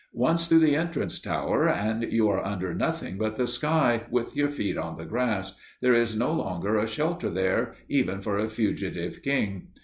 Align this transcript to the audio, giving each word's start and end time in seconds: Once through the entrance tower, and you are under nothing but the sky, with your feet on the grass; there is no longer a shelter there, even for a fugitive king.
Once 0.13 0.47
through 0.47 0.57
the 0.57 0.75
entrance 0.75 1.19
tower, 1.19 1.69
and 1.69 2.11
you 2.11 2.27
are 2.27 2.43
under 2.43 2.73
nothing 2.73 3.19
but 3.19 3.35
the 3.35 3.45
sky, 3.45 4.01
with 4.09 4.35
your 4.35 4.49
feet 4.49 4.75
on 4.75 4.95
the 4.95 5.05
grass; 5.05 5.53
there 5.79 5.93
is 5.93 6.15
no 6.15 6.33
longer 6.33 6.75
a 6.79 6.87
shelter 6.87 7.29
there, 7.29 7.75
even 7.87 8.19
for 8.19 8.39
a 8.39 8.49
fugitive 8.49 9.21
king. 9.21 9.67